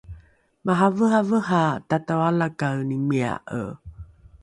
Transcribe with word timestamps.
maraveravera 0.65 1.63
tatoalakaenimia’e 1.89 3.63